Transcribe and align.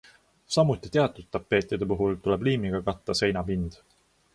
Samuti 0.53 0.91
teatud 0.95 1.29
tapeetide 1.37 1.91
puhul 1.95 2.19
tuleb 2.25 2.49
liimiga 2.49 2.85
katta 2.91 3.21
seinapind. 3.23 3.83